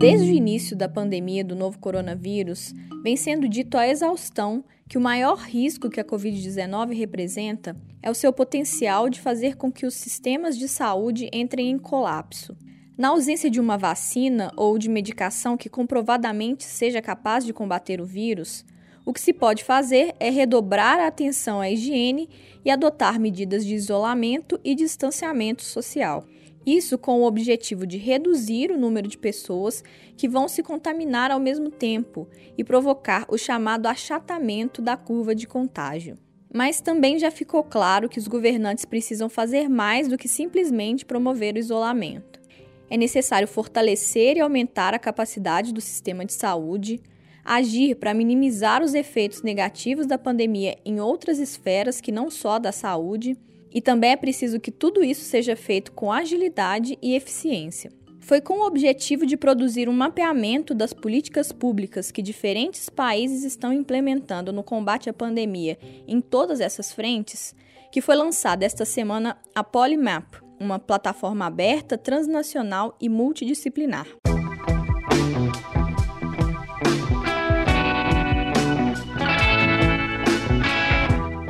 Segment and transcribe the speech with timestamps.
[0.00, 2.72] Desde o início da pandemia do novo coronavírus,
[3.02, 8.14] vem sendo dito a exaustão que o maior risco que a Covid-19 representa é o
[8.14, 12.56] seu potencial de fazer com que os sistemas de saúde entrem em colapso.
[12.96, 18.06] Na ausência de uma vacina ou de medicação que comprovadamente seja capaz de combater o
[18.06, 18.64] vírus,
[19.04, 22.26] o que se pode fazer é redobrar a atenção à higiene
[22.64, 26.24] e adotar medidas de isolamento e distanciamento social.
[26.70, 29.82] Isso com o objetivo de reduzir o número de pessoas
[30.16, 35.48] que vão se contaminar ao mesmo tempo e provocar o chamado achatamento da curva de
[35.48, 36.16] contágio.
[36.54, 41.56] Mas também já ficou claro que os governantes precisam fazer mais do que simplesmente promover
[41.56, 42.40] o isolamento.
[42.88, 47.02] É necessário fortalecer e aumentar a capacidade do sistema de saúde,
[47.44, 52.70] agir para minimizar os efeitos negativos da pandemia em outras esferas que não só da
[52.70, 53.36] saúde
[53.72, 57.92] e também é preciso que tudo isso seja feito com agilidade e eficiência.
[58.20, 63.72] Foi com o objetivo de produzir um mapeamento das políticas públicas que diferentes países estão
[63.72, 67.54] implementando no combate à pandemia em todas essas frentes
[67.90, 74.06] que foi lançada esta semana a Polymap, uma plataforma aberta, transnacional e multidisciplinar.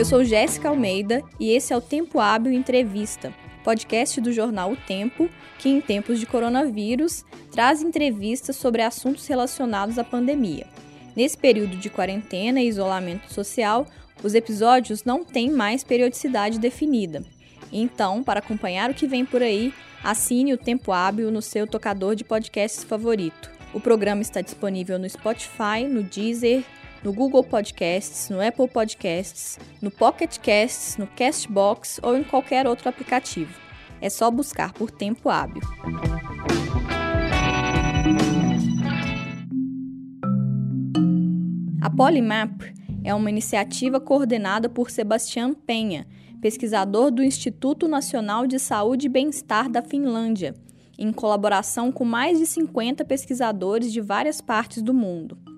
[0.00, 4.76] Eu sou Jéssica Almeida e esse é o Tempo Hábil Entrevista, podcast do jornal O
[4.76, 10.66] Tempo, que em tempos de coronavírus traz entrevistas sobre assuntos relacionados à pandemia.
[11.14, 13.86] Nesse período de quarentena e isolamento social,
[14.24, 17.22] os episódios não têm mais periodicidade definida.
[17.70, 19.70] Então, para acompanhar o que vem por aí,
[20.02, 23.50] assine o Tempo Hábil no seu tocador de podcasts favorito.
[23.74, 26.64] O programa está disponível no Spotify, no Deezer,
[27.02, 32.88] no Google Podcasts, no Apple Podcasts, no Pocket Casts, no Castbox ou em qualquer outro
[32.88, 33.52] aplicativo.
[34.00, 35.62] É só buscar por tempo hábil.
[41.82, 42.62] A Polymap
[43.02, 46.06] é uma iniciativa coordenada por Sebastião Penha,
[46.40, 50.54] pesquisador do Instituto Nacional de Saúde e Bem-Estar da Finlândia,
[50.98, 55.49] em colaboração com mais de 50 pesquisadores de várias partes do mundo.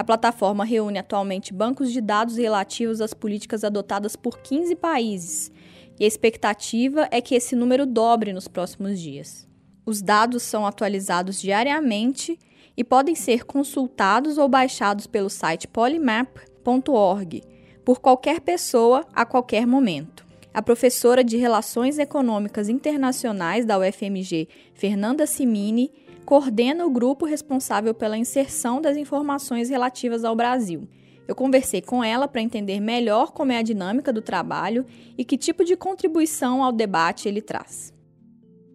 [0.00, 5.52] A plataforma reúne atualmente bancos de dados relativos às políticas adotadas por 15 países,
[5.98, 9.46] e a expectativa é que esse número dobre nos próximos dias.
[9.84, 12.38] Os dados são atualizados diariamente
[12.74, 17.42] e podem ser consultados ou baixados pelo site polymap.org
[17.84, 20.24] por qualquer pessoa a qualquer momento.
[20.54, 25.92] A professora de Relações Econômicas Internacionais da UFMG, Fernanda Simini,
[26.30, 30.88] coordena o grupo responsável pela inserção das informações relativas ao Brasil.
[31.26, 34.86] Eu conversei com ela para entender melhor como é a dinâmica do trabalho
[35.18, 37.92] e que tipo de contribuição ao debate ele traz.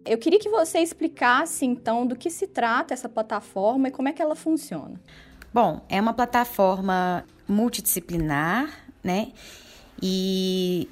[0.04, 4.12] Eu queria que você explicasse então do que se trata essa plataforma e como é
[4.12, 5.00] que ela funciona.
[5.50, 8.68] Bom, é uma plataforma multidisciplinar,
[9.02, 9.32] né?
[10.02, 10.90] E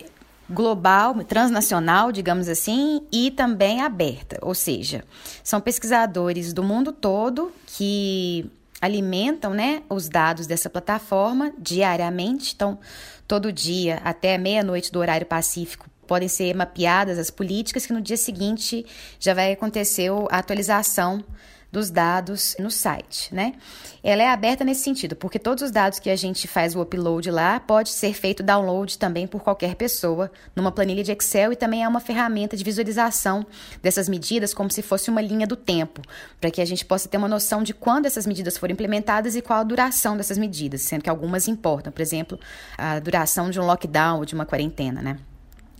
[0.48, 5.04] global, transnacional, digamos assim, e também aberta, ou seja,
[5.42, 8.50] são pesquisadores do mundo todo que
[8.80, 12.78] alimentam, né, os dados dessa plataforma diariamente, então
[13.26, 18.18] todo dia até meia-noite do horário pacífico podem ser mapeadas as políticas que no dia
[18.18, 18.84] seguinte
[19.18, 21.24] já vai acontecer a atualização
[21.74, 23.54] dos dados no site, né?
[24.00, 27.28] Ela é aberta nesse sentido, porque todos os dados que a gente faz o upload
[27.32, 31.82] lá pode ser feito download também por qualquer pessoa numa planilha de Excel e também
[31.82, 33.44] é uma ferramenta de visualização
[33.82, 36.00] dessas medidas como se fosse uma linha do tempo,
[36.40, 39.42] para que a gente possa ter uma noção de quando essas medidas foram implementadas e
[39.42, 42.38] qual a duração dessas medidas, sendo que algumas importam, por exemplo,
[42.78, 45.18] a duração de um lockdown ou de uma quarentena, né?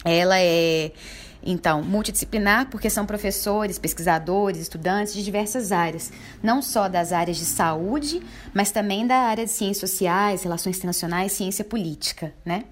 [0.05, 0.91] Ela é
[1.45, 6.11] então, multidisciplinar, porque são professores, pesquisadores, estudantes de diversas áreas,
[6.43, 8.23] não só das áreas de saúde,
[8.55, 12.65] mas também da área de ciências sociais, relações internacionais, ciência política, né?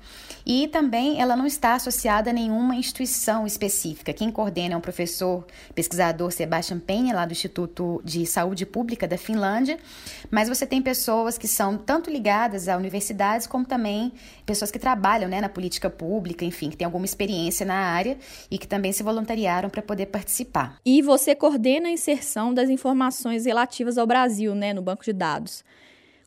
[0.44, 4.12] E também ela não está associada a nenhuma instituição específica.
[4.12, 9.16] Quem coordena é um professor pesquisador Sebastian Penha, lá do Instituto de Saúde Pública da
[9.16, 9.78] Finlândia,
[10.30, 14.12] mas você tem pessoas que são tanto ligadas a universidades como também
[14.44, 18.18] pessoas que trabalham né, na política pública, enfim, que têm alguma experiência na área
[18.50, 20.78] e que também se voluntariaram para poder participar.
[20.86, 25.64] E você coordena a inserção das informações relativas ao Brasil, né, no banco de dados.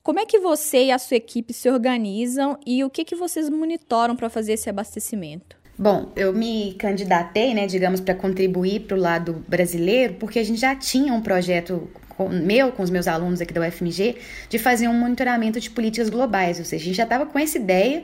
[0.03, 3.49] Como é que você e a sua equipe se organizam e o que, que vocês
[3.49, 5.55] monitoram para fazer esse abastecimento?
[5.77, 10.59] Bom, eu me candidatei, né, digamos, para contribuir para o lado brasileiro, porque a gente
[10.59, 14.17] já tinha um projeto com, meu, com os meus alunos aqui da UFMG,
[14.49, 16.59] de fazer um monitoramento de políticas globais.
[16.59, 18.03] Ou seja, a gente já estava com essa ideia,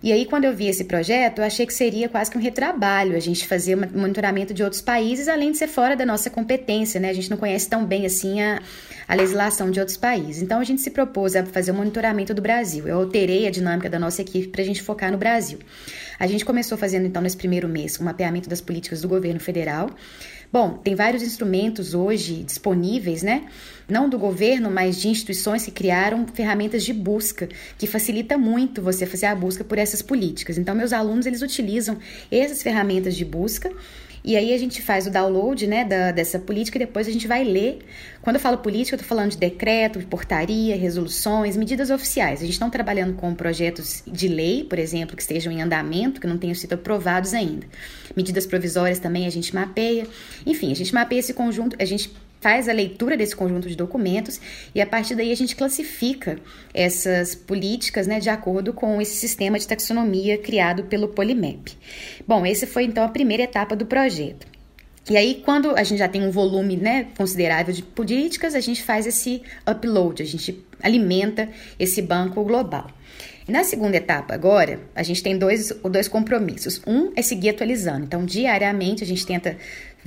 [0.00, 3.16] e aí, quando eu vi esse projeto, eu achei que seria quase que um retrabalho
[3.16, 7.00] a gente fazer um monitoramento de outros países, além de ser fora da nossa competência,
[7.00, 7.10] né?
[7.10, 8.62] A gente não conhece tão bem assim a,
[9.08, 10.40] a legislação de outros países.
[10.40, 12.86] Então, a gente se propôs a fazer um monitoramento do Brasil.
[12.86, 15.58] Eu alterei a dinâmica da nossa equipe para a gente focar no Brasil.
[16.16, 19.90] A gente começou fazendo, então, nesse primeiro mês, um mapeamento das políticas do governo federal.
[20.50, 23.46] Bom, tem vários instrumentos hoje disponíveis, né?
[23.86, 29.04] Não do governo, mas de instituições que criaram ferramentas de busca, que facilita muito você
[29.04, 30.56] fazer a busca por essas políticas.
[30.56, 31.98] Então, meus alunos, eles utilizam
[32.30, 33.70] essas ferramentas de busca
[34.28, 37.26] e aí a gente faz o download né, da, dessa política e depois a gente
[37.26, 37.78] vai ler.
[38.20, 42.42] Quando eu falo política, eu estou falando de decreto, de portaria, resoluções, medidas oficiais.
[42.42, 46.20] A gente não está trabalhando com projetos de lei, por exemplo, que estejam em andamento,
[46.20, 47.66] que não tenham sido aprovados ainda.
[48.14, 50.06] Medidas provisórias também a gente mapeia.
[50.44, 54.40] Enfim, a gente mapeia esse conjunto, a gente faz a leitura desse conjunto de documentos
[54.74, 56.38] e a partir daí a gente classifica
[56.72, 61.76] essas políticas né, de acordo com esse sistema de taxonomia criado pelo Polimep.
[62.26, 64.46] Bom, essa foi então a primeira etapa do projeto.
[65.10, 68.82] E aí, quando a gente já tem um volume né, considerável de políticas, a gente
[68.82, 71.48] faz esse upload, a gente alimenta
[71.78, 72.90] esse banco global.
[73.48, 76.82] Na segunda etapa, agora, a gente tem dois, dois compromissos.
[76.86, 78.04] Um é seguir atualizando.
[78.04, 79.56] Então, diariamente, a gente tenta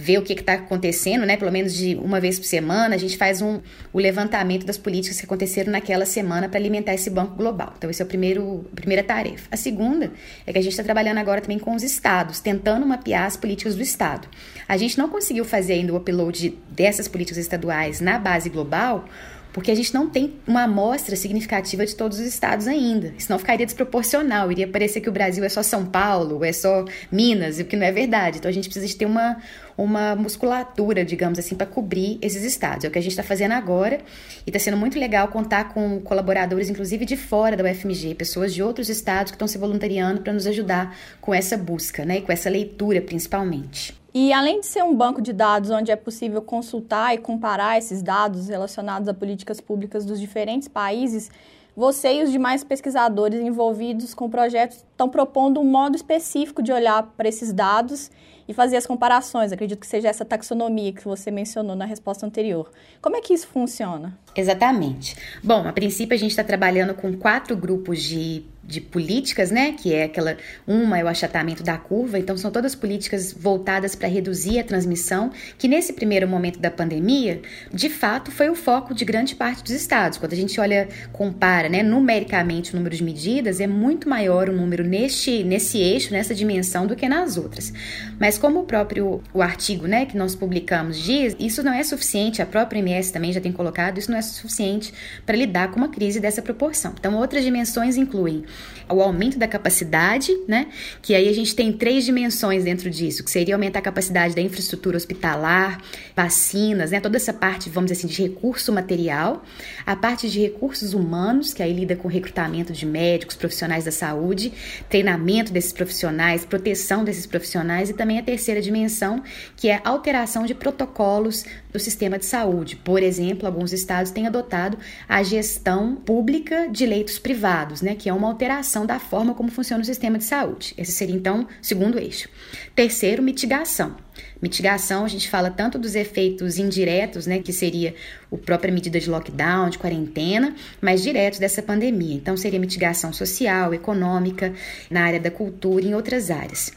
[0.02, 1.38] ver o que está acontecendo, né?
[1.38, 3.62] Pelo menos de uma vez por semana, a gente faz um,
[3.94, 7.74] o levantamento das políticas que aconteceram naquela semana para alimentar esse banco global.
[7.78, 9.48] Então, esse é o primeiro, a primeira tarefa.
[9.52, 10.12] A segunda
[10.46, 13.76] é que a gente está trabalhando agora também com os estados, tentando mapear as políticas
[13.76, 14.28] do estado.
[14.68, 19.08] A gente não conseguiu fazer ainda o upload dessas políticas estaduais na base global,
[19.54, 23.14] porque a gente não tem uma amostra significativa de todos os estados ainda.
[23.18, 27.60] Senão ficaria desproporcional, iria parecer que o Brasil é só São Paulo, é só Minas,
[27.60, 28.38] o que não é verdade.
[28.38, 29.38] Então a gente precisa de ter uma,
[29.78, 32.86] uma musculatura, digamos assim, para cobrir esses estados.
[32.86, 34.00] É o que a gente está fazendo agora
[34.46, 38.64] e está sendo muito legal contar com colaboradores, inclusive de fora da UFMG, pessoas de
[38.64, 42.32] outros estados que estão se voluntariando para nos ajudar com essa busca, né, e com
[42.32, 44.01] essa leitura principalmente.
[44.14, 48.02] E além de ser um banco de dados onde é possível consultar e comparar esses
[48.02, 51.30] dados relacionados a políticas públicas dos diferentes países,
[51.76, 56.72] você e os demais pesquisadores envolvidos com o projeto estão propondo um modo específico de
[56.74, 58.12] olhar para esses dados
[58.46, 59.54] e fazer as comparações.
[59.54, 62.70] Acredito que seja essa taxonomia que você mencionou na resposta anterior.
[63.02, 64.18] Como é que isso funciona?
[64.36, 65.16] Exatamente.
[65.42, 69.74] Bom, a princípio a gente está trabalhando com quatro grupos de de políticas, né?
[69.74, 74.08] Que é aquela uma é o achatamento da curva, então são todas políticas voltadas para
[74.08, 77.42] reduzir a transmissão, que nesse primeiro momento da pandemia,
[77.72, 80.18] de fato, foi o foco de grande parte dos estados.
[80.18, 84.54] Quando a gente olha, compara, né, numericamente o número de medidas, é muito maior o
[84.54, 87.74] número neste nesse eixo, nessa dimensão do que nas outras.
[88.20, 92.42] Mas como o próprio o artigo, né, que nós publicamos diz, isso não é suficiente,
[92.42, 94.94] a própria MS também já tem colocado, isso não é suficiente
[95.26, 96.94] para lidar com uma crise dessa proporção.
[96.98, 98.44] Então, outras dimensões incluem
[98.90, 100.68] o aumento da capacidade, né?
[101.02, 104.42] Que aí a gente tem três dimensões dentro disso, que seria aumentar a capacidade da
[104.42, 105.82] infraestrutura hospitalar,
[106.16, 107.00] vacinas, né?
[107.00, 109.44] Toda essa parte, vamos dizer assim, de recurso material,
[109.86, 114.52] a parte de recursos humanos, que aí lida com recrutamento de médicos, profissionais da saúde,
[114.90, 119.24] treinamento desses profissionais, proteção desses profissionais e também a terceira dimensão,
[119.56, 122.76] que é alteração de protocolos do sistema de saúde.
[122.76, 124.78] Por exemplo, alguns estados têm adotado
[125.08, 129.82] a gestão pública de leitos privados, né, que é uma alteração da forma como funciona
[129.82, 130.74] o sistema de saúde.
[130.78, 132.30] Esse seria então o segundo eixo.
[132.76, 133.96] Terceiro, mitigação.
[134.42, 137.94] Mitigação, a gente fala tanto dos efeitos indiretos, né, que seria
[138.32, 142.16] a própria medida de lockdown, de quarentena, mas diretos dessa pandemia.
[142.16, 144.54] Então, seria mitigação social, econômica,
[144.90, 146.72] na área da cultura e em outras áreas.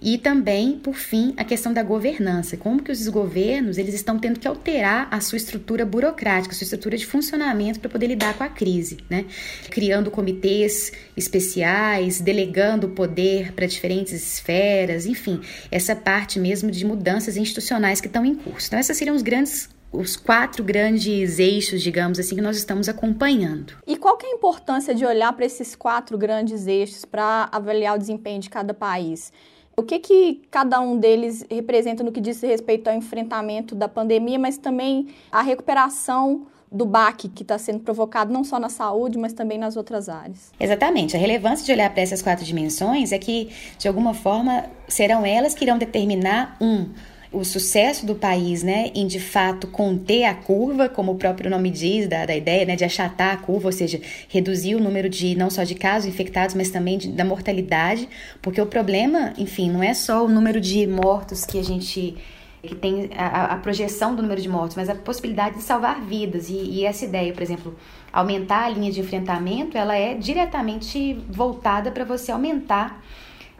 [0.00, 4.40] E também, por fim, a questão da governança, como que os governos eles estão tendo
[4.40, 8.44] que alterar a sua estrutura burocrática, a sua estrutura de funcionamento para poder lidar com
[8.44, 9.24] a crise, né?
[9.70, 18.00] Criando comitês especiais, delegando poder para diferentes esferas, enfim, essa parte mesmo de mudanças institucionais
[18.00, 18.66] que estão em curso.
[18.66, 23.74] Então, esses seriam os grandes os quatro grandes eixos, digamos assim, que nós estamos acompanhando.
[23.86, 27.94] E qual que é a importância de olhar para esses quatro grandes eixos para avaliar
[27.94, 29.32] o desempenho de cada país?
[29.76, 34.38] O que, que cada um deles representa no que diz respeito ao enfrentamento da pandemia,
[34.38, 39.32] mas também a recuperação do baque que está sendo provocado não só na saúde, mas
[39.32, 40.52] também nas outras áreas.
[40.58, 41.16] Exatamente.
[41.16, 45.54] A relevância de olhar para essas quatro dimensões é que, de alguma forma, serão elas
[45.54, 46.88] que irão determinar um
[47.34, 51.70] o sucesso do país, né, em de fato conter a curva, como o próprio nome
[51.70, 55.34] diz, da, da ideia, né, de achatar a curva, ou seja, reduzir o número de
[55.34, 58.08] não só de casos infectados, mas também de, da mortalidade,
[58.40, 62.14] porque o problema, enfim, não é só o número de mortos que a gente
[62.62, 66.48] que tem a, a, projeção do número de mortos, mas a possibilidade de salvar vidas.
[66.48, 67.76] E, e, essa ideia, por exemplo,
[68.10, 73.04] aumentar a linha de enfrentamento, ela é diretamente voltada para você aumentar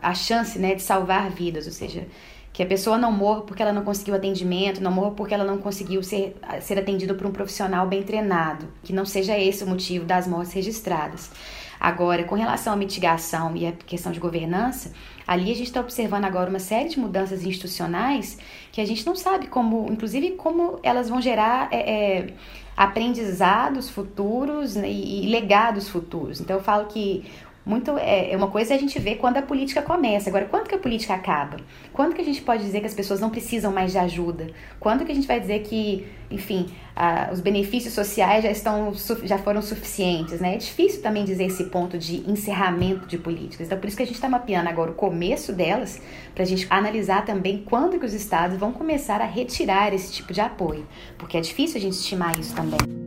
[0.00, 2.06] a chance né, de salvar vidas, ou seja,
[2.54, 5.58] que a pessoa não morra porque ela não conseguiu atendimento, não morra porque ela não
[5.58, 10.04] conseguiu ser, ser atendida por um profissional bem treinado, que não seja esse o motivo
[10.04, 11.32] das mortes registradas.
[11.80, 14.92] Agora, com relação à mitigação e a questão de governança,
[15.26, 18.38] ali a gente está observando agora uma série de mudanças institucionais
[18.70, 22.26] que a gente não sabe como, inclusive, como elas vão gerar é, é,
[22.76, 26.40] aprendizados futuros né, e, e legados futuros.
[26.40, 27.24] Então, eu falo que
[27.64, 30.28] muito é, é uma coisa a gente vê quando a política começa.
[30.28, 31.56] Agora, quando que a política acaba?
[31.92, 34.48] Quando que a gente pode dizer que as pessoas não precisam mais de ajuda?
[34.78, 38.92] Quando que a gente vai dizer que, enfim, a, os benefícios sociais já estão
[39.22, 40.54] já foram suficientes, né?
[40.54, 43.66] É difícil também dizer esse ponto de encerramento de políticas.
[43.66, 46.02] Então, por isso que a gente está mapeando agora o começo delas,
[46.34, 50.32] para a gente analisar também quando que os estados vão começar a retirar esse tipo
[50.32, 53.03] de apoio, porque é difícil a gente estimar isso também.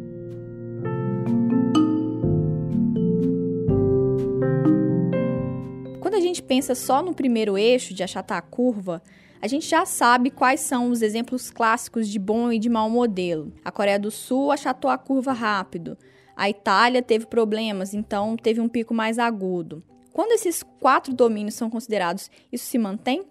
[6.19, 9.01] Gente pensa só no primeiro eixo de achatar a curva,
[9.41, 13.53] a gente já sabe quais são os exemplos clássicos de bom e de mau modelo.
[13.63, 15.97] A Coreia do Sul achatou a curva rápido.
[16.35, 19.83] A Itália teve problemas, então teve um pico mais agudo.
[20.11, 23.25] Quando esses quatro domínios são considerados, isso se mantém?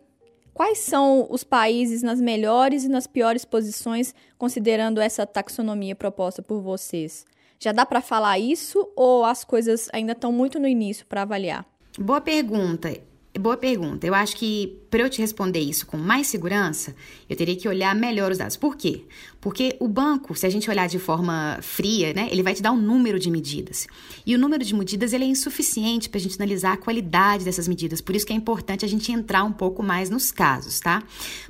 [0.55, 6.63] Quais são os países nas melhores e nas piores posições, considerando essa taxonomia proposta por
[6.63, 7.27] vocês?
[7.59, 11.67] Já dá para falar isso ou as coisas ainda estão muito no início para avaliar?
[11.99, 12.95] Boa pergunta.
[13.39, 14.07] Boa pergunta.
[14.07, 16.95] Eu acho que para eu te responder isso com mais segurança,
[17.29, 18.57] eu teria que olhar melhor os dados.
[18.57, 19.05] Por quê?
[19.41, 22.73] Porque o banco, se a gente olhar de forma fria, né, ele vai te dar
[22.73, 23.87] um número de medidas.
[24.25, 27.69] E o número de medidas ele é insuficiente para a gente analisar a qualidade dessas
[27.69, 28.01] medidas.
[28.01, 31.03] Por isso que é importante a gente entrar um pouco mais nos casos, tá?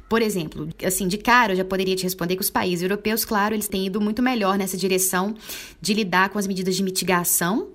[0.09, 3.55] Por exemplo, assim, de cara eu já poderia te responder que os países europeus, claro,
[3.55, 5.35] eles têm ido muito melhor nessa direção
[5.81, 7.69] de lidar com as medidas de mitigação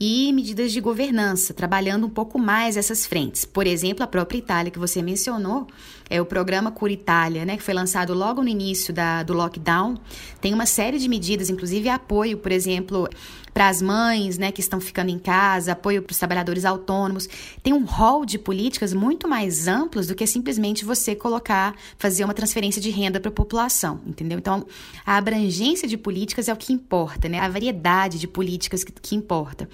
[0.00, 3.44] e medidas de governança, trabalhando um pouco mais essas frentes.
[3.44, 5.66] Por exemplo, a própria Itália que você mencionou,
[6.10, 9.96] é o programa Cura Itália, né, que foi lançado logo no início da, do lockdown,
[10.40, 13.08] tem uma série de medidas, inclusive apoio, por exemplo,
[13.52, 17.28] para as mães né, que estão ficando em casa, apoio para os trabalhadores autônomos.
[17.62, 22.34] Tem um rol de políticas muito mais amplos do que simplesmente você colocar, fazer uma
[22.34, 24.38] transferência de renda para a população, entendeu?
[24.38, 24.64] Então,
[25.04, 27.40] a abrangência de políticas é o que importa, né?
[27.40, 29.68] A variedade de políticas que, que importa.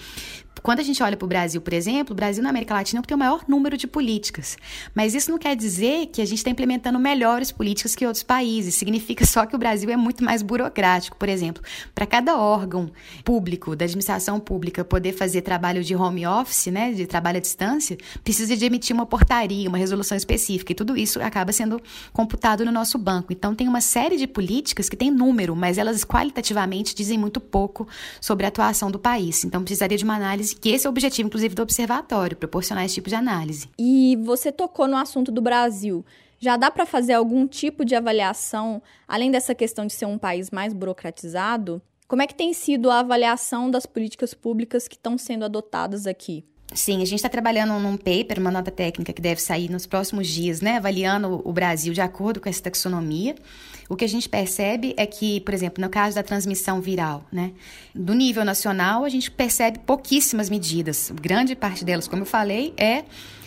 [0.64, 3.14] Quando a gente olha para o Brasil, por exemplo, o Brasil na América Latina tem
[3.14, 4.56] o maior número de políticas.
[4.94, 8.74] Mas isso não quer dizer que a gente está implementando melhores políticas que outros países.
[8.74, 11.18] Significa só que o Brasil é muito mais burocrático.
[11.18, 11.62] Por exemplo,
[11.94, 12.90] para cada órgão
[13.22, 17.98] público, da administração pública, poder fazer trabalho de home office, né, de trabalho à distância,
[18.22, 20.72] precisa de emitir uma portaria, uma resolução específica.
[20.72, 21.78] E tudo isso acaba sendo
[22.10, 23.34] computado no nosso banco.
[23.34, 27.86] Então, tem uma série de políticas que tem número, mas elas qualitativamente dizem muito pouco
[28.18, 29.44] sobre a atuação do país.
[29.44, 32.94] Então, precisaria de uma análise que esse é o objetivo, inclusive, do observatório, proporcionar esse
[32.94, 33.68] tipo de análise.
[33.78, 36.04] E você tocou no assunto do Brasil.
[36.38, 40.50] Já dá para fazer algum tipo de avaliação, além dessa questão de ser um país
[40.50, 41.80] mais burocratizado?
[42.06, 46.44] Como é que tem sido a avaliação das políticas públicas que estão sendo adotadas aqui?
[46.74, 50.26] Sim, a gente está trabalhando num paper, uma nota técnica que deve sair nos próximos
[50.26, 50.78] dias, né?
[50.78, 53.36] Avaliando o Brasil de acordo com essa taxonomia.
[53.88, 57.52] O que a gente percebe é que, por exemplo, no caso da transmissão viral, né?
[57.94, 61.12] Do nível nacional, a gente percebe pouquíssimas medidas.
[61.14, 63.04] Grande parte delas, como eu falei, é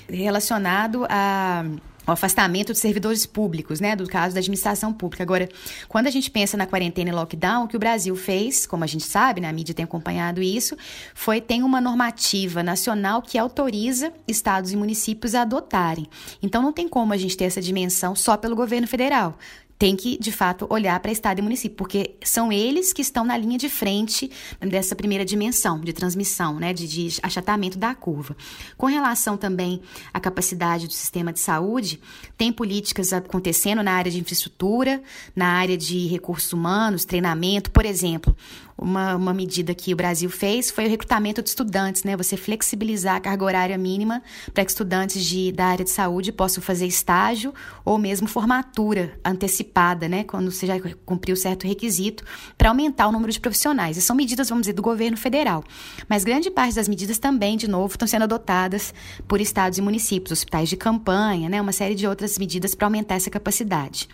[0.10, 1.66] relacionado a
[2.08, 5.24] o afastamento de servidores públicos, né, do caso da administração pública.
[5.24, 5.50] Agora,
[5.88, 8.88] quando a gente pensa na quarentena e lockdown, o que o Brasil fez, como a
[8.88, 10.78] gente sabe, né, a mídia tem acompanhado isso,
[11.14, 16.08] foi tem uma normativa nacional que autoriza estados e municípios a adotarem.
[16.42, 19.38] Então não tem como a gente ter essa dimensão só pelo governo federal
[19.78, 23.38] tem que, de fato, olhar para Estado e município, porque são eles que estão na
[23.38, 28.36] linha de frente dessa primeira dimensão de transmissão, né, de, de achatamento da curva.
[28.78, 29.82] Com relação também
[30.14, 32.00] à capacidade do sistema de saúde,
[32.38, 35.02] tem políticas acontecendo na área de infraestrutura,
[35.36, 38.36] na área de recursos humanos, treinamento, por exemplo
[38.78, 42.16] uma, uma medida que o Brasil fez foi o recrutamento de estudantes, né?
[42.16, 44.22] Você flexibilizar a carga horária mínima
[44.54, 47.54] para que estudantes de, da área de saúde possam fazer estágio
[47.84, 50.24] ou mesmo formatura antecipada, né?
[50.24, 52.24] Quando você já cumpriu certo requisito,
[52.58, 53.98] para aumentar o número de profissionais.
[53.98, 55.64] E são medidas, vamos dizer, do governo federal.
[56.08, 58.94] Mas grande parte das medidas também, de novo, estão sendo adotadas
[59.28, 61.60] por estados e municípios, hospitais de campanha, né?
[61.60, 64.08] Uma série de outras medidas para aumentar essa capacidade.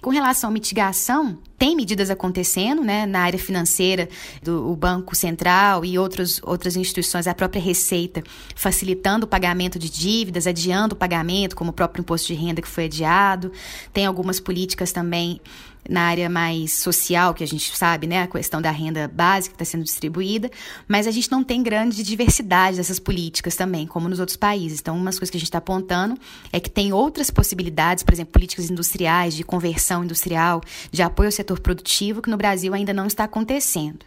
[0.00, 4.05] Com relação à mitigação, tem medidas acontecendo, né, na área financeira,
[4.42, 8.22] do Banco Central e outros, outras instituições, a própria Receita,
[8.54, 12.68] facilitando o pagamento de dívidas, adiando o pagamento, como o próprio imposto de renda que
[12.68, 13.52] foi adiado.
[13.92, 15.40] Tem algumas políticas também
[15.88, 19.62] na área mais social, que a gente sabe, né, a questão da renda básica que
[19.62, 20.50] está sendo distribuída,
[20.88, 24.80] mas a gente não tem grande diversidade dessas políticas também, como nos outros países.
[24.80, 26.18] Então, umas coisas que a gente está apontando
[26.52, 31.32] é que tem outras possibilidades, por exemplo, políticas industriais, de conversão industrial, de apoio ao
[31.32, 34.04] setor produtivo, que no Brasil ainda não está acontecendo.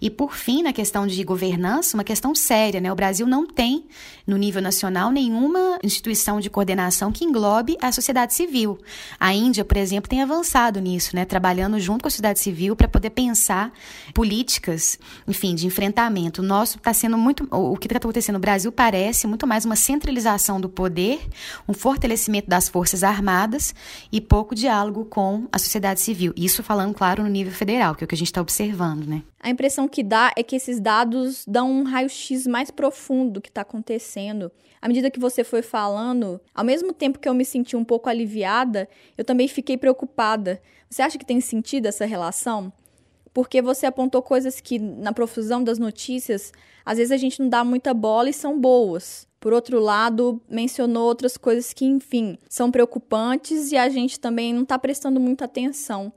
[0.00, 2.92] E, por fim, na questão de governança, uma questão séria, né?
[2.92, 3.84] O Brasil não tem,
[4.26, 8.78] no nível nacional, nenhuma instituição de coordenação que englobe a sociedade civil.
[9.18, 11.17] A Índia, por exemplo, tem avançado nisso, né?
[11.24, 13.72] Trabalhando junto com a sociedade civil para poder pensar
[14.14, 16.42] políticas, enfim, de enfrentamento.
[16.42, 17.46] O nosso está sendo muito.
[17.50, 21.20] O que está acontecendo no Brasil parece muito mais uma centralização do poder,
[21.68, 23.74] um fortalecimento das Forças Armadas
[24.10, 26.32] e pouco diálogo com a sociedade civil.
[26.36, 29.22] Isso falando, claro, no nível federal, que é o que a gente está observando, né?
[29.40, 33.48] A impressão que dá é que esses dados dão um raio-x mais profundo do que
[33.48, 34.50] está acontecendo.
[34.80, 38.08] À medida que você foi falando, ao mesmo tempo que eu me senti um pouco
[38.08, 40.60] aliviada, eu também fiquei preocupada.
[40.90, 42.72] Você acha que tem sentido essa relação?
[43.32, 46.52] Porque você apontou coisas que, na profusão das notícias,
[46.84, 49.28] às vezes a gente não dá muita bola e são boas.
[49.38, 54.62] Por outro lado, mencionou outras coisas que, enfim, são preocupantes e a gente também não
[54.62, 56.12] está prestando muita atenção.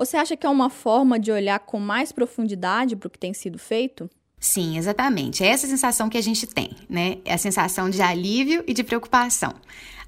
[0.00, 3.34] Você acha que é uma forma de olhar com mais profundidade para o que tem
[3.34, 4.08] sido feito?
[4.38, 5.44] Sim, exatamente.
[5.44, 7.18] É essa sensação que a gente tem, né?
[7.22, 9.52] É a sensação de alívio e de preocupação.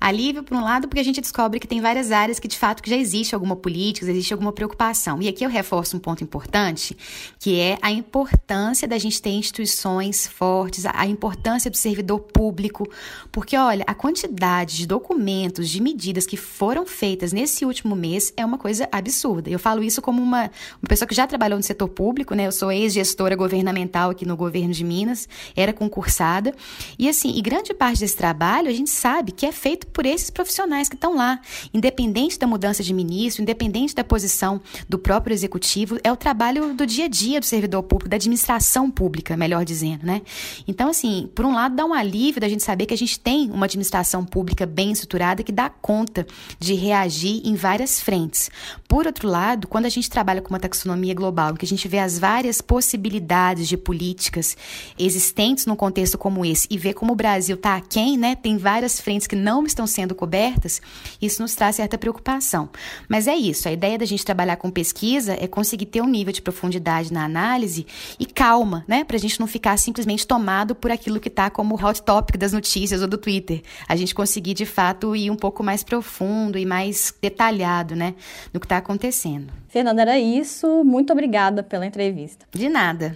[0.02, 2.82] Alívio, por um lado, porque a gente descobre que tem várias áreas que de fato
[2.85, 5.23] já existe alguma política, existe alguma preocupação.
[5.23, 6.97] E aqui eu reforço um ponto importante,
[7.38, 12.85] que é a importância da gente ter instituições fortes, a importância do servidor público,
[13.30, 18.44] porque olha, a quantidade de documentos, de medidas que foram feitas nesse último mês é
[18.44, 19.50] uma coisa absurda.
[19.50, 20.50] Eu falo isso como uma,
[20.82, 22.49] uma pessoa que já trabalhou no setor público, né?
[22.49, 26.52] Eu sou ex-gestora governamental aqui no governo de Minas, era concursada.
[26.99, 30.30] E assim, e grande parte desse trabalho a gente sabe que é feito por esses
[30.30, 31.40] profissionais que estão lá.
[31.72, 36.87] Independente da mudança de ministro, independente da posição do próprio executivo, é o trabalho do
[36.87, 40.22] dia a dia do servidor público, da administração pública, melhor dizendo, né?
[40.66, 43.50] Então, assim, por um lado, dá um alívio da gente saber que a gente tem
[43.50, 46.26] uma administração pública bem estruturada que dá conta
[46.58, 48.50] de reagir em várias frentes.
[48.88, 51.99] Por outro lado, quando a gente trabalha com uma taxonomia global, que a gente vê
[51.99, 54.57] as várias possibilidades de políticas
[54.98, 58.35] existentes num contexto como esse e vê como o Brasil está aquém, né?
[58.35, 60.81] Tem várias frentes que não estão estão sendo cobertas,
[61.21, 62.68] isso nos traz certa preocupação.
[63.09, 66.33] Mas é isso, a ideia da gente trabalhar com pesquisa é conseguir ter um nível
[66.33, 67.87] de profundidade na análise
[68.18, 69.05] e calma, né?
[69.05, 72.53] Para a gente não ficar simplesmente tomado por aquilo que está como hot topic das
[72.53, 73.62] notícias ou do Twitter.
[73.88, 78.14] A gente conseguir, de fato, ir um pouco mais profundo e mais detalhado, né?
[78.53, 79.53] No que está acontecendo.
[79.68, 80.85] Fernanda, era isso.
[80.85, 82.47] Muito obrigada pela entrevista.
[82.53, 83.14] De nada.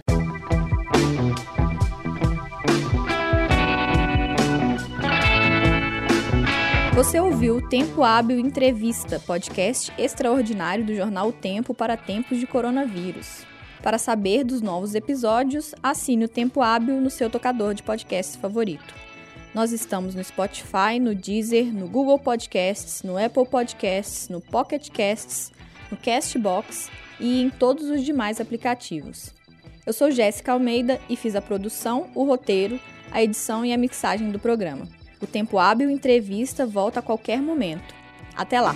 [6.97, 12.47] Você ouviu o Tempo Hábil Entrevista, podcast extraordinário do jornal o Tempo para tempos de
[12.47, 13.45] coronavírus.
[13.83, 18.95] Para saber dos novos episódios, assine o Tempo Hábil no seu tocador de podcasts favorito.
[19.53, 25.51] Nós estamos no Spotify, no Deezer, no Google Podcasts, no Apple Podcasts, no Pocket Casts,
[25.91, 29.35] no Castbox e em todos os demais aplicativos.
[29.85, 32.79] Eu sou Jéssica Almeida e fiz a produção, o roteiro,
[33.11, 34.96] a edição e a mixagem do programa.
[35.21, 37.93] O Tempo Hábil Entrevista volta a qualquer momento.
[38.35, 38.75] Até lá!